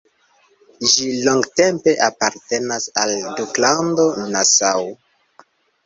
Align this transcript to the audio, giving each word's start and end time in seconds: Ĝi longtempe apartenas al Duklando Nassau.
Ĝi 0.93 1.09
longtempe 1.27 1.95
apartenas 2.07 2.91
al 3.05 3.17
Duklando 3.43 4.11
Nassau. 4.35 4.93